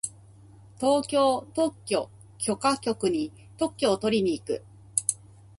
[0.79, 2.09] 東京特許
[2.39, 4.65] 許可局に特許をとりに行く。